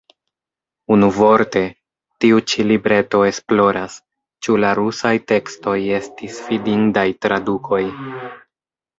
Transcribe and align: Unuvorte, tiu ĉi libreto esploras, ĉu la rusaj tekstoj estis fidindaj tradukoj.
Unuvorte, 0.93 1.59
tiu 2.23 2.39
ĉi 2.53 2.63
libreto 2.69 3.19
esploras, 3.31 3.97
ĉu 4.47 4.55
la 4.63 4.71
rusaj 4.79 5.11
tekstoj 5.33 5.75
estis 5.99 6.39
fidindaj 6.47 7.05
tradukoj. 7.27 7.83